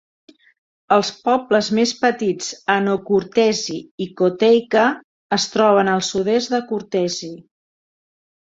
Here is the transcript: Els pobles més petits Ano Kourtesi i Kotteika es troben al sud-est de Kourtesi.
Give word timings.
Els 0.95 1.11
pobles 1.27 1.67
més 1.79 1.91
petits 2.05 2.47
Ano 2.77 2.95
Kourtesi 3.09 3.77
i 4.07 4.07
Kotteika 4.23 4.87
es 5.39 5.47
troben 5.57 5.95
al 5.99 6.03
sud-est 6.11 6.55
de 6.57 6.63
Kourtesi. 6.73 7.31